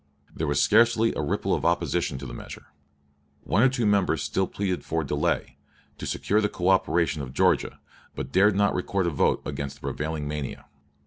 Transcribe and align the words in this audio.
There 0.35 0.47
was 0.47 0.59
scarcely 0.59 1.13
a 1.13 1.21
ripple 1.21 1.53
of 1.53 1.63
opposition 1.63 2.17
to 2.17 2.25
this 2.25 2.35
measure. 2.35 2.65
One 3.43 3.61
or 3.61 3.69
two 3.69 3.85
members 3.85 4.23
still 4.23 4.47
pleaded 4.47 4.83
for 4.83 5.03
delay, 5.03 5.57
to 5.99 6.07
secure 6.07 6.41
the 6.41 6.49
coöperation 6.49 7.21
of 7.21 7.35
Georgia, 7.35 7.79
but 8.15 8.31
dared 8.31 8.55
not 8.55 8.73
record 8.73 9.05
a 9.05 9.11
vote 9.11 9.43
against 9.45 9.75
the 9.75 9.81
prevailing 9.81 10.27
mania. 10.27 10.65